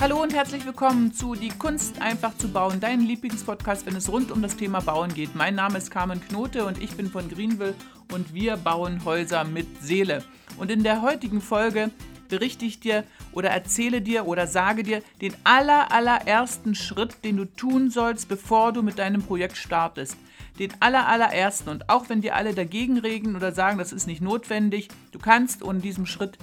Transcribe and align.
Hallo 0.00 0.22
und 0.22 0.32
herzlich 0.32 0.64
willkommen 0.64 1.12
zu 1.12 1.34
Die 1.34 1.48
Kunst 1.48 2.00
einfach 2.00 2.32
zu 2.38 2.46
bauen, 2.46 2.78
dein 2.78 3.00
Lieblingspodcast, 3.00 3.84
wenn 3.84 3.96
es 3.96 4.08
rund 4.08 4.30
um 4.30 4.40
das 4.40 4.56
Thema 4.56 4.78
Bauen 4.80 5.12
geht. 5.12 5.34
Mein 5.34 5.56
Name 5.56 5.76
ist 5.76 5.90
Carmen 5.90 6.20
Knote 6.20 6.64
und 6.64 6.80
ich 6.80 6.96
bin 6.96 7.10
von 7.10 7.28
Greenville 7.28 7.74
und 8.12 8.32
wir 8.32 8.56
bauen 8.56 9.04
Häuser 9.04 9.42
mit 9.42 9.66
Seele. 9.82 10.22
Und 10.56 10.70
in 10.70 10.84
der 10.84 11.02
heutigen 11.02 11.40
Folge 11.40 11.90
berichte 12.28 12.64
ich 12.64 12.78
dir 12.78 13.02
oder 13.32 13.50
erzähle 13.50 14.00
dir 14.00 14.28
oder 14.28 14.46
sage 14.46 14.84
dir 14.84 15.02
den 15.20 15.34
aller, 15.42 15.90
allerersten 15.90 16.76
Schritt, 16.76 17.24
den 17.24 17.36
du 17.36 17.44
tun 17.46 17.90
sollst, 17.90 18.28
bevor 18.28 18.72
du 18.72 18.82
mit 18.82 19.00
deinem 19.00 19.24
Projekt 19.24 19.56
startest. 19.56 20.16
Den 20.60 20.70
aller, 20.78 21.08
allerersten. 21.08 21.70
Und 21.70 21.90
auch 21.90 22.08
wenn 22.08 22.20
dir 22.20 22.36
alle 22.36 22.54
dagegen 22.54 22.98
regen 22.98 23.34
oder 23.34 23.50
sagen, 23.50 23.78
das 23.78 23.92
ist 23.92 24.06
nicht 24.06 24.22
notwendig, 24.22 24.88
du 25.10 25.18
kannst 25.18 25.64
ohne 25.64 25.80
diesen 25.80 26.06
Schritt 26.06 26.38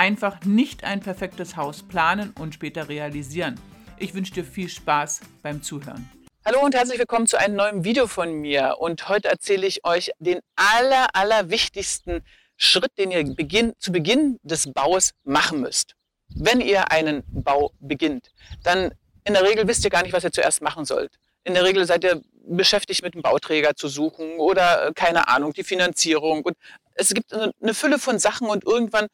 einfach 0.00 0.46
nicht 0.46 0.82
ein 0.82 1.00
perfektes 1.00 1.56
Haus 1.56 1.82
planen 1.82 2.32
und 2.40 2.54
später 2.54 2.88
realisieren. 2.88 3.60
Ich 3.98 4.14
wünsche 4.14 4.32
dir 4.32 4.44
viel 4.44 4.70
Spaß 4.70 5.20
beim 5.42 5.62
Zuhören. 5.62 6.10
Hallo 6.42 6.64
und 6.64 6.74
herzlich 6.74 6.98
willkommen 6.98 7.26
zu 7.26 7.38
einem 7.38 7.56
neuen 7.56 7.84
Video 7.84 8.06
von 8.06 8.32
mir. 8.32 8.76
Und 8.78 9.10
heute 9.10 9.28
erzähle 9.28 9.66
ich 9.66 9.84
euch 9.84 10.10
den 10.18 10.40
aller, 10.56 11.14
aller 11.14 11.50
wichtigsten 11.50 12.24
Schritt, 12.56 12.96
den 12.96 13.10
ihr 13.10 13.24
beginn, 13.34 13.74
zu 13.78 13.92
Beginn 13.92 14.38
des 14.42 14.72
Baus 14.72 15.10
machen 15.24 15.60
müsst. 15.60 15.96
Wenn 16.34 16.62
ihr 16.62 16.90
einen 16.90 17.22
Bau 17.26 17.72
beginnt, 17.78 18.30
dann 18.62 18.94
in 19.24 19.34
der 19.34 19.42
Regel 19.42 19.68
wisst 19.68 19.84
ihr 19.84 19.90
gar 19.90 20.02
nicht, 20.02 20.14
was 20.14 20.24
ihr 20.24 20.32
zuerst 20.32 20.62
machen 20.62 20.86
sollt. 20.86 21.18
In 21.44 21.52
der 21.52 21.64
Regel 21.64 21.84
seid 21.84 22.04
ihr 22.04 22.22
beschäftigt, 22.46 23.02
mit 23.02 23.12
einem 23.12 23.22
Bauträger 23.22 23.76
zu 23.76 23.88
suchen 23.88 24.38
oder 24.38 24.86
äh, 24.88 24.92
keine 24.94 25.28
Ahnung, 25.28 25.52
die 25.52 25.62
Finanzierung. 25.62 26.42
Und 26.42 26.56
es 26.94 27.14
gibt 27.14 27.32
eine 27.32 27.74
Fülle 27.74 27.98
von 27.98 28.18
Sachen 28.18 28.48
und 28.48 28.64
irgendwann 28.64 29.06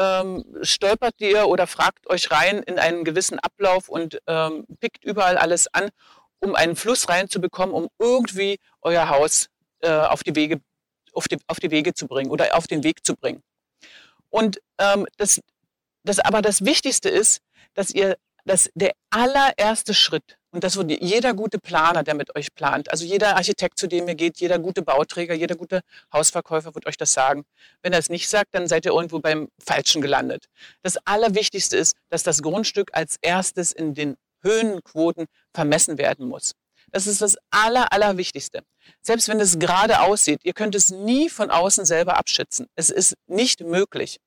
ähm, 0.00 0.44
stolpert 0.62 1.14
ihr 1.18 1.46
oder 1.46 1.66
fragt 1.66 2.08
euch 2.08 2.30
rein 2.30 2.62
in 2.62 2.78
einen 2.78 3.04
gewissen 3.04 3.38
Ablauf 3.38 3.88
und 3.88 4.18
ähm, 4.26 4.64
pickt 4.80 5.04
überall 5.04 5.36
alles 5.36 5.72
an, 5.74 5.90
um 6.38 6.54
einen 6.54 6.74
Fluss 6.74 7.08
reinzubekommen, 7.10 7.74
um 7.74 7.88
irgendwie 7.98 8.58
euer 8.80 9.10
Haus 9.10 9.48
äh, 9.80 9.90
auf, 9.90 10.22
die 10.22 10.34
Wege, 10.34 10.60
auf, 11.12 11.28
die, 11.28 11.36
auf 11.46 11.60
die 11.60 11.70
Wege 11.70 11.92
zu 11.92 12.06
bringen 12.06 12.30
oder 12.30 12.56
auf 12.56 12.66
den 12.66 12.82
Weg 12.82 13.04
zu 13.04 13.14
bringen. 13.14 13.42
Und 14.30 14.62
ähm, 14.78 15.06
das, 15.18 15.40
das 16.02 16.18
aber 16.18 16.40
das 16.40 16.64
Wichtigste 16.64 17.10
ist, 17.10 17.42
dass 17.74 17.90
ihr 17.90 18.16
dass 18.44 18.70
der 18.74 18.92
allererste 19.10 19.94
Schritt, 19.94 20.38
und 20.52 20.64
das 20.64 20.76
wird 20.76 20.90
jeder 20.90 21.34
gute 21.34 21.58
Planer, 21.58 22.02
der 22.02 22.14
mit 22.14 22.34
euch 22.36 22.54
plant, 22.54 22.90
also 22.90 23.04
jeder 23.04 23.36
Architekt, 23.36 23.78
zu 23.78 23.86
dem 23.86 24.08
ihr 24.08 24.14
geht, 24.14 24.38
jeder 24.38 24.58
gute 24.58 24.82
Bauträger, 24.82 25.34
jeder 25.34 25.54
gute 25.54 25.80
Hausverkäufer 26.12 26.74
wird 26.74 26.86
euch 26.86 26.96
das 26.96 27.12
sagen. 27.12 27.44
Wenn 27.82 27.92
er 27.92 28.00
es 28.00 28.08
nicht 28.08 28.28
sagt, 28.28 28.54
dann 28.54 28.66
seid 28.66 28.84
ihr 28.84 28.92
irgendwo 28.92 29.20
beim 29.20 29.48
Falschen 29.64 30.02
gelandet. 30.02 30.46
Das 30.82 30.96
Allerwichtigste 31.04 31.76
ist, 31.76 31.96
dass 32.08 32.22
das 32.22 32.42
Grundstück 32.42 32.90
als 32.92 33.16
erstes 33.22 33.72
in 33.72 33.94
den 33.94 34.16
Höhenquoten 34.42 35.26
vermessen 35.54 35.98
werden 35.98 36.26
muss. 36.26 36.52
Das 36.90 37.06
ist 37.06 37.22
das 37.22 37.36
Aller, 37.50 37.92
Allerwichtigste. 37.92 38.62
Selbst 39.02 39.28
wenn 39.28 39.38
es 39.38 39.58
gerade 39.58 40.00
aussieht, 40.00 40.40
ihr 40.42 40.54
könnt 40.54 40.74
es 40.74 40.90
nie 40.90 41.28
von 41.28 41.50
außen 41.50 41.84
selber 41.84 42.16
abschätzen. 42.16 42.66
Es 42.74 42.90
ist 42.90 43.14
nicht 43.26 43.60
möglich 43.60 44.18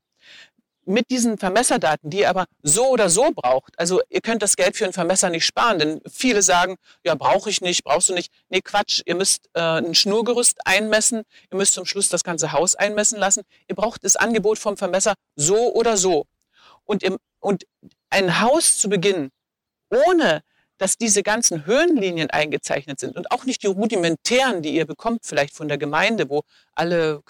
mit 0.85 1.09
diesen 1.09 1.37
Vermesserdaten, 1.37 2.09
die 2.09 2.19
ihr 2.19 2.29
aber 2.29 2.45
so 2.61 2.87
oder 2.87 3.09
so 3.09 3.31
braucht, 3.33 3.77
also 3.77 4.01
ihr 4.09 4.21
könnt 4.21 4.41
das 4.41 4.55
Geld 4.55 4.75
für 4.75 4.83
einen 4.83 4.93
Vermesser 4.93 5.29
nicht 5.29 5.45
sparen, 5.45 5.79
denn 5.79 6.01
viele 6.11 6.41
sagen, 6.41 6.77
ja, 7.03 7.15
brauche 7.15 7.49
ich 7.49 7.61
nicht, 7.61 7.83
brauchst 7.83 8.09
du 8.09 8.13
nicht. 8.13 8.31
Nee, 8.49 8.61
Quatsch, 8.61 9.01
ihr 9.05 9.15
müsst 9.15 9.49
äh, 9.53 9.61
ein 9.61 9.95
Schnurgerüst 9.95 10.65
einmessen, 10.65 11.23
ihr 11.51 11.57
müsst 11.57 11.73
zum 11.73 11.85
Schluss 11.85 12.09
das 12.09 12.23
ganze 12.23 12.51
Haus 12.51 12.75
einmessen 12.75 13.19
lassen. 13.19 13.43
Ihr 13.67 13.75
braucht 13.75 14.03
das 14.03 14.15
Angebot 14.15 14.59
vom 14.59 14.77
Vermesser 14.77 15.13
so 15.35 15.73
oder 15.73 15.97
so. 15.97 16.25
Und, 16.85 17.03
im, 17.03 17.17
und 17.39 17.63
ein 18.09 18.41
Haus 18.41 18.77
zu 18.77 18.89
beginnen, 18.89 19.31
ohne 19.89 20.43
dass 20.77 20.97
diese 20.97 21.23
ganzen 21.23 21.65
Höhenlinien 21.65 22.29
eingezeichnet 22.29 22.99
sind 22.99 23.15
und 23.15 23.31
auch 23.31 23.45
nicht 23.45 23.63
die 23.63 23.67
rudimentären, 23.67 24.61
die 24.61 24.73
ihr 24.73 24.85
bekommt, 24.85 25.25
vielleicht 25.25 25.55
von 25.55 25.67
der 25.67 25.77
Gemeinde, 25.77 26.29
wo 26.29 26.41
alle 26.73 27.21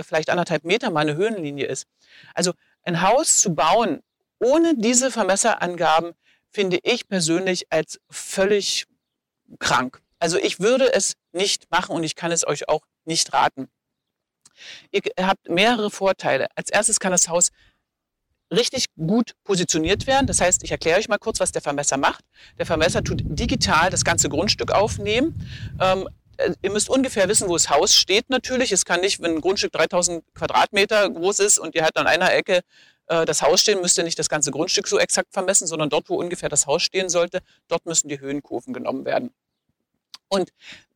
vielleicht 0.00 0.30
anderthalb 0.30 0.64
Meter 0.64 0.90
mal 0.90 1.00
eine 1.00 1.16
Höhenlinie 1.16 1.66
ist. 1.66 1.86
Also 2.34 2.52
ein 2.84 3.02
Haus 3.02 3.38
zu 3.38 3.54
bauen 3.54 4.02
ohne 4.38 4.74
diese 4.76 5.10
Vermesserangaben 5.10 6.12
finde 6.50 6.78
ich 6.82 7.08
persönlich 7.08 7.72
als 7.72 7.98
völlig 8.10 8.86
krank. 9.58 10.02
Also 10.18 10.38
ich 10.38 10.60
würde 10.60 10.92
es 10.92 11.14
nicht 11.32 11.70
machen 11.70 11.94
und 11.96 12.04
ich 12.04 12.14
kann 12.14 12.30
es 12.30 12.46
euch 12.46 12.68
auch 12.68 12.82
nicht 13.04 13.32
raten. 13.32 13.68
Ihr 14.90 15.02
habt 15.26 15.48
mehrere 15.48 15.90
Vorteile. 15.90 16.48
Als 16.54 16.70
erstes 16.70 17.00
kann 17.00 17.12
das 17.12 17.28
Haus 17.28 17.50
richtig 18.52 18.86
gut 18.96 19.32
positioniert 19.44 20.06
werden. 20.06 20.26
Das 20.26 20.40
heißt, 20.40 20.62
ich 20.62 20.70
erkläre 20.70 20.98
euch 20.98 21.08
mal 21.08 21.18
kurz, 21.18 21.40
was 21.40 21.52
der 21.52 21.62
Vermesser 21.62 21.96
macht. 21.96 22.24
Der 22.58 22.66
Vermesser 22.66 23.02
tut 23.02 23.22
digital 23.24 23.90
das 23.90 24.04
ganze 24.04 24.28
Grundstück 24.28 24.70
aufnehmen. 24.70 25.34
Ähm, 25.80 26.06
äh, 26.06 26.10
ihr 26.62 26.70
müsst 26.70 26.88
ungefähr 26.88 27.28
wissen, 27.28 27.48
wo 27.48 27.54
das 27.54 27.70
Haus 27.70 27.94
steht 27.94 28.30
natürlich. 28.30 28.72
Es 28.72 28.84
kann 28.84 29.00
nicht, 29.00 29.20
wenn 29.20 29.36
ein 29.36 29.40
Grundstück 29.40 29.72
3000 29.72 30.24
Quadratmeter 30.34 31.10
groß 31.10 31.40
ist 31.40 31.58
und 31.58 31.74
ihr 31.74 31.84
habt 31.84 31.96
an 31.96 32.06
einer 32.06 32.32
Ecke 32.32 32.60
äh, 33.06 33.24
das 33.24 33.42
Haus 33.42 33.60
stehen, 33.60 33.80
müsst 33.80 33.98
ihr 33.98 34.04
nicht 34.04 34.18
das 34.18 34.28
ganze 34.28 34.50
Grundstück 34.50 34.88
so 34.88 34.98
exakt 34.98 35.32
vermessen, 35.32 35.66
sondern 35.66 35.90
dort, 35.90 36.08
wo 36.08 36.16
ungefähr 36.16 36.48
das 36.48 36.66
Haus 36.66 36.82
stehen 36.82 37.08
sollte, 37.08 37.40
dort 37.68 37.86
müssen 37.86 38.08
die 38.08 38.20
Höhenkurven 38.20 38.72
genommen 38.72 39.04
werden. 39.04 39.30
Und 40.28 40.50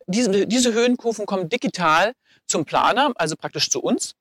diese, 0.06 0.46
diese 0.46 0.72
Höhenkurven 0.72 1.26
kommen 1.26 1.48
digital 1.48 2.14
zum 2.46 2.64
Planer, 2.64 3.12
also 3.16 3.36
praktisch 3.36 3.70
zu 3.70 3.80
uns. 3.80 4.14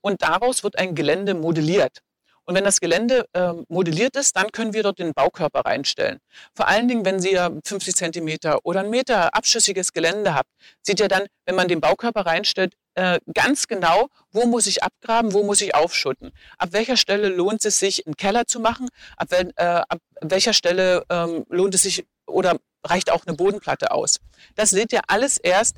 Und 0.00 0.22
daraus 0.22 0.62
wird 0.62 0.78
ein 0.78 0.94
Gelände 0.94 1.34
modelliert. 1.34 2.02
Und 2.44 2.54
wenn 2.54 2.64
das 2.64 2.80
Gelände 2.80 3.26
äh, 3.32 3.52
modelliert 3.68 4.16
ist, 4.16 4.36
dann 4.36 4.50
können 4.50 4.72
wir 4.72 4.82
dort 4.82 4.98
den 4.98 5.12
Baukörper 5.14 5.60
reinstellen. 5.60 6.18
Vor 6.54 6.68
allen 6.68 6.88
Dingen, 6.88 7.04
wenn 7.04 7.20
Sie 7.20 7.38
50 7.64 7.94
Zentimeter 7.94 8.58
oder 8.64 8.80
einen 8.80 8.90
Meter 8.90 9.34
abschüssiges 9.34 9.92
Gelände 9.92 10.34
habt, 10.34 10.48
sieht 10.82 11.00
ihr 11.00 11.08
dann, 11.08 11.26
wenn 11.46 11.54
man 11.54 11.68
den 11.68 11.80
Baukörper 11.80 12.26
reinstellt, 12.26 12.74
äh, 12.94 13.20
ganz 13.32 13.68
genau, 13.68 14.08
wo 14.32 14.46
muss 14.46 14.66
ich 14.66 14.82
abgraben, 14.82 15.32
wo 15.32 15.44
muss 15.44 15.60
ich 15.60 15.74
aufschutten. 15.74 16.32
Ab 16.58 16.70
welcher 16.72 16.96
Stelle 16.96 17.28
lohnt 17.28 17.64
es 17.64 17.78
sich, 17.78 18.06
einen 18.06 18.16
Keller 18.16 18.46
zu 18.46 18.60
machen? 18.60 18.88
Ab, 19.16 19.30
wel, 19.30 19.52
äh, 19.56 19.64
ab 19.64 19.98
welcher 20.20 20.52
Stelle 20.52 21.04
ähm, 21.08 21.44
lohnt 21.48 21.74
es 21.74 21.82
sich 21.82 22.04
oder 22.26 22.58
reicht 22.84 23.10
auch 23.10 23.24
eine 23.26 23.36
Bodenplatte 23.36 23.92
aus? 23.92 24.18
Das 24.56 24.70
seht 24.70 24.92
ihr 24.92 25.00
alles 25.06 25.38
erst, 25.38 25.76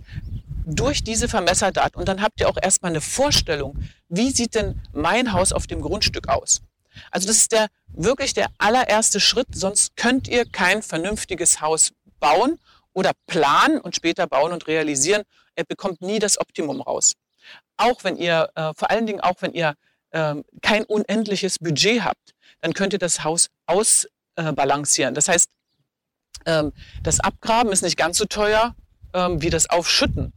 durch 0.64 1.04
diese 1.04 1.28
Vermesserdaten. 1.28 1.98
Und 1.98 2.08
dann 2.08 2.22
habt 2.22 2.40
ihr 2.40 2.48
auch 2.48 2.56
erstmal 2.60 2.92
eine 2.92 3.00
Vorstellung, 3.00 3.78
wie 4.08 4.30
sieht 4.30 4.54
denn 4.54 4.80
mein 4.92 5.32
Haus 5.32 5.52
auf 5.52 5.66
dem 5.66 5.80
Grundstück 5.80 6.28
aus? 6.28 6.62
Also 7.10 7.26
das 7.26 7.38
ist 7.38 7.52
der 7.52 7.68
wirklich 7.88 8.34
der 8.34 8.48
allererste 8.58 9.20
Schritt, 9.20 9.48
sonst 9.52 9.96
könnt 9.96 10.28
ihr 10.28 10.44
kein 10.44 10.82
vernünftiges 10.82 11.60
Haus 11.60 11.92
bauen 12.20 12.58
oder 12.92 13.12
planen 13.26 13.80
und 13.80 13.96
später 13.96 14.26
bauen 14.26 14.52
und 14.52 14.66
realisieren. 14.66 15.22
Ihr 15.56 15.64
bekommt 15.64 16.00
nie 16.00 16.18
das 16.18 16.40
Optimum 16.40 16.80
raus. 16.80 17.14
Auch 17.76 18.04
wenn 18.04 18.16
ihr, 18.16 18.50
äh, 18.54 18.72
vor 18.74 18.90
allen 18.90 19.06
Dingen 19.06 19.20
auch 19.20 19.36
wenn 19.40 19.52
ihr 19.52 19.74
äh, 20.10 20.36
kein 20.62 20.84
unendliches 20.84 21.58
Budget 21.58 22.02
habt, 22.02 22.34
dann 22.60 22.72
könnt 22.72 22.92
ihr 22.92 22.98
das 22.98 23.24
Haus 23.24 23.50
ausbalancieren. 23.66 25.12
Äh, 25.12 25.14
das 25.14 25.28
heißt, 25.28 25.50
ähm, 26.46 26.72
das 27.02 27.20
Abgraben 27.20 27.72
ist 27.72 27.82
nicht 27.82 27.96
ganz 27.96 28.18
so 28.18 28.24
teuer 28.24 28.74
ähm, 29.14 29.40
wie 29.40 29.50
das 29.50 29.70
Aufschütten. 29.70 30.32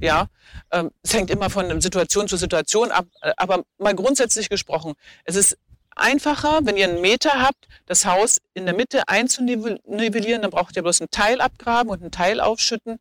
Ja, 0.00 0.26
ähm, 0.72 0.90
es 1.02 1.14
hängt 1.14 1.30
immer 1.30 1.48
von 1.48 1.80
Situation 1.80 2.26
zu 2.26 2.36
Situation 2.36 2.90
ab. 2.90 3.06
Aber 3.36 3.62
mal 3.78 3.94
grundsätzlich 3.94 4.48
gesprochen, 4.48 4.94
es 5.24 5.36
ist 5.36 5.56
einfacher, 5.94 6.60
wenn 6.64 6.76
ihr 6.76 6.88
einen 6.88 7.00
Meter 7.00 7.40
habt, 7.40 7.68
das 7.86 8.04
Haus 8.04 8.38
in 8.54 8.64
der 8.64 8.74
Mitte 8.74 9.06
einzunivellieren, 9.06 10.42
dann 10.42 10.50
braucht 10.50 10.74
ihr 10.76 10.82
bloß 10.82 11.02
einen 11.02 11.10
Teil 11.10 11.40
abgraben 11.40 11.90
und 11.90 12.00
einen 12.00 12.10
Teil 12.10 12.40
aufschütten. 12.40 12.98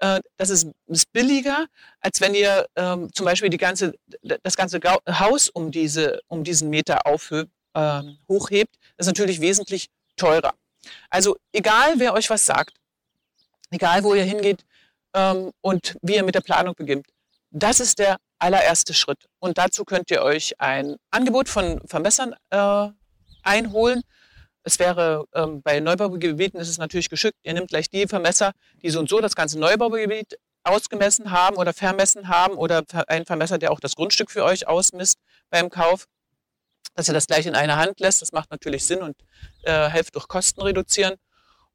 Äh, 0.00 0.20
das 0.36 0.50
ist, 0.50 0.66
billiger, 1.12 1.66
als 2.00 2.20
wenn 2.20 2.34
ihr 2.34 2.66
ähm, 2.76 3.10
zum 3.14 3.24
Beispiel 3.24 3.48
die 3.48 3.58
ganze, 3.58 3.94
das 4.42 4.56
ganze 4.56 4.80
Haus 5.08 5.48
um, 5.48 5.70
diese, 5.70 6.20
um 6.26 6.44
diesen 6.44 6.70
Meter 6.70 7.06
aufhöbt, 7.06 7.50
äh, 7.74 8.02
hochhebt. 8.28 8.76
Das 8.96 9.06
ist 9.06 9.10
natürlich 9.12 9.40
wesentlich 9.40 9.88
teurer. 10.16 10.54
Also 11.08 11.36
egal, 11.52 11.94
wer 11.96 12.12
euch 12.12 12.28
was 12.28 12.44
sagt, 12.44 12.74
egal, 13.70 14.02
wo 14.04 14.14
ihr 14.14 14.24
hingeht, 14.24 14.64
ähm, 15.14 15.50
und 15.60 15.96
wie 16.02 16.16
ihr 16.16 16.24
mit 16.24 16.34
der 16.34 16.40
Planung 16.40 16.74
beginnt. 16.74 17.06
Das 17.50 17.80
ist 17.80 17.98
der 17.98 18.16
allererste 18.38 18.94
Schritt. 18.94 19.26
Und 19.38 19.58
dazu 19.58 19.84
könnt 19.84 20.10
ihr 20.10 20.22
euch 20.22 20.58
ein 20.58 20.96
Angebot 21.10 21.48
von 21.48 21.80
Vermessern 21.86 22.34
äh, 22.50 22.88
einholen. 23.42 24.02
Es 24.64 24.78
wäre 24.78 25.26
ähm, 25.34 25.62
bei 25.62 25.80
Neubaugebieten 25.80 26.58
ist 26.58 26.68
es 26.68 26.78
natürlich 26.78 27.08
geschickt. 27.08 27.36
Ihr 27.42 27.54
nehmt 27.54 27.68
gleich 27.68 27.90
die 27.90 28.06
Vermesser, 28.06 28.52
die 28.82 28.90
so 28.90 29.00
und 29.00 29.08
so 29.08 29.20
das 29.20 29.34
ganze 29.34 29.58
Neubaugebiet 29.58 30.38
ausgemessen 30.64 31.30
haben 31.30 31.56
oder 31.56 31.72
vermessen 31.72 32.28
haben 32.28 32.54
oder 32.54 32.84
ein 33.08 33.26
Vermesser, 33.26 33.58
der 33.58 33.72
auch 33.72 33.80
das 33.80 33.96
Grundstück 33.96 34.30
für 34.30 34.44
euch 34.44 34.68
ausmisst 34.68 35.18
beim 35.50 35.70
Kauf, 35.70 36.06
dass 36.94 37.08
ihr 37.08 37.14
das 37.14 37.26
gleich 37.26 37.46
in 37.46 37.54
einer 37.54 37.76
Hand 37.76 38.00
lässt. 38.00 38.22
Das 38.22 38.32
macht 38.32 38.50
natürlich 38.50 38.84
Sinn 38.84 39.02
und 39.02 39.16
äh, 39.62 39.90
hilft 39.90 40.14
durch 40.14 40.28
Kosten 40.28 40.62
reduzieren. 40.62 41.14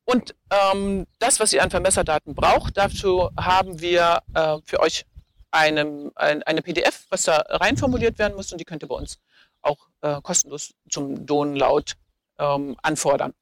Und 0.09 0.35
ähm, 0.49 1.05
das, 1.19 1.41
was 1.41 1.51
ihr 1.51 1.61
an 1.61 1.69
Vermesserdaten 1.69 2.33
braucht, 2.33 2.77
dazu 2.77 3.29
haben 3.37 3.81
wir 3.81 4.19
äh, 4.33 4.57
für 4.63 4.79
euch 4.79 5.05
eine, 5.51 6.11
eine 6.15 6.61
PDF, 6.61 7.05
was 7.09 7.23
da 7.23 7.43
reinformuliert 7.45 8.17
werden 8.17 8.35
muss 8.35 8.51
und 8.53 8.59
die 8.59 8.63
könnt 8.63 8.83
ihr 8.83 8.87
bei 8.87 8.95
uns 8.95 9.19
auch 9.61 9.89
äh, 10.01 10.21
kostenlos 10.21 10.73
zum 10.89 11.25
Download 11.25 11.91
ähm, 12.39 12.77
anfordern. 12.81 13.33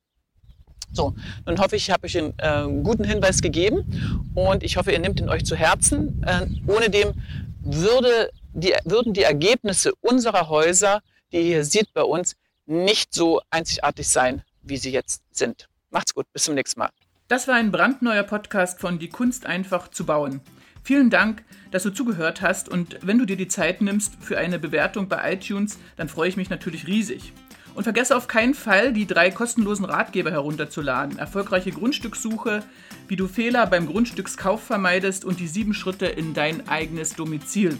So, 0.91 1.13
nun 1.45 1.59
hoffe 1.59 1.75
ich, 1.75 1.87
ich 1.87 1.91
habe 1.91 2.05
euch 2.05 2.17
einen 2.17 2.33
äh, 2.39 2.83
guten 2.83 3.03
Hinweis 3.03 3.41
gegeben 3.41 4.31
und 4.33 4.63
ich 4.63 4.77
hoffe, 4.77 4.91
ihr 4.91 4.99
nehmt 4.99 5.19
ihn 5.19 5.29
euch 5.29 5.45
zu 5.45 5.55
Herzen. 5.55 6.23
Äh, 6.23 6.47
ohne 6.65 6.89
dem 6.89 7.13
würde 7.61 8.31
die, 8.53 8.73
würden 8.85 9.13
die 9.13 9.23
Ergebnisse 9.23 9.93
unserer 10.01 10.49
Häuser, 10.49 11.01
die 11.31 11.37
ihr 11.37 11.43
hier 11.43 11.65
seht 11.65 11.93
bei 11.93 12.03
uns, 12.03 12.35
nicht 12.65 13.13
so 13.13 13.41
einzigartig 13.51 14.07
sein, 14.07 14.41
wie 14.63 14.77
sie 14.77 14.91
jetzt 14.91 15.21
sind. 15.29 15.67
Macht's 15.95 16.13
gut, 16.13 16.25
bis 16.33 16.43
zum 16.43 16.55
nächsten 16.55 16.81
Mal. 16.81 16.89
Das 17.29 17.47
war 17.47 17.55
ein 17.55 17.71
brandneuer 17.71 18.23
Podcast 18.23 18.81
von 18.81 18.99
Die 18.99 19.07
Kunst 19.07 19.45
einfach 19.45 19.87
zu 19.87 20.05
bauen. 20.05 20.41
Vielen 20.83 21.09
Dank, 21.09 21.45
dass 21.71 21.83
du 21.83 21.89
zugehört 21.89 22.41
hast 22.41 22.67
und 22.67 22.99
wenn 23.01 23.17
du 23.17 23.23
dir 23.23 23.37
die 23.37 23.47
Zeit 23.47 23.79
nimmst 23.79 24.15
für 24.19 24.37
eine 24.37 24.59
Bewertung 24.59 25.07
bei 25.07 25.31
iTunes, 25.31 25.79
dann 25.95 26.09
freue 26.09 26.27
ich 26.27 26.35
mich 26.35 26.49
natürlich 26.49 26.85
riesig. 26.85 27.31
Und 27.75 27.83
vergesse 27.83 28.17
auf 28.17 28.27
keinen 28.27 28.55
Fall, 28.55 28.91
die 28.91 29.07
drei 29.07 29.31
kostenlosen 29.31 29.85
Ratgeber 29.85 30.31
herunterzuladen. 30.31 31.17
Erfolgreiche 31.17 31.71
Grundstückssuche, 31.71 32.61
wie 33.07 33.15
du 33.15 33.29
Fehler 33.29 33.65
beim 33.65 33.87
Grundstückskauf 33.87 34.61
vermeidest 34.61 35.23
und 35.23 35.39
die 35.39 35.47
sieben 35.47 35.73
Schritte 35.73 36.07
in 36.07 36.33
dein 36.33 36.67
eigenes 36.67 37.15
Domizil. 37.15 37.79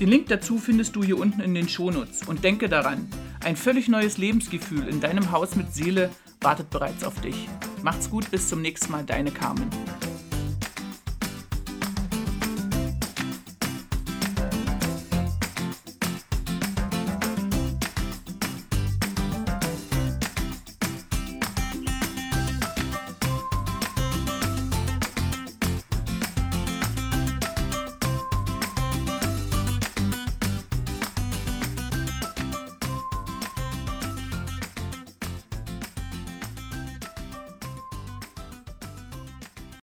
Den 0.00 0.08
Link 0.08 0.26
dazu 0.30 0.58
findest 0.58 0.96
du 0.96 1.04
hier 1.04 1.16
unten 1.16 1.40
in 1.40 1.54
den 1.54 1.68
Shownotes. 1.68 2.24
Und 2.26 2.42
denke 2.42 2.68
daran, 2.68 3.08
ein 3.44 3.54
völlig 3.54 3.86
neues 3.86 4.18
Lebensgefühl 4.18 4.88
in 4.88 5.00
deinem 5.00 5.30
Haus 5.30 5.54
mit 5.54 5.72
Seele 5.72 6.10
wartet 6.46 6.70
bereits 6.70 7.02
auf 7.02 7.20
dich. 7.20 7.48
Macht's 7.82 8.08
gut, 8.08 8.30
bis 8.30 8.48
zum 8.48 8.62
nächsten 8.62 8.92
Mal, 8.92 9.02
deine 9.02 9.32
Carmen. 9.32 9.68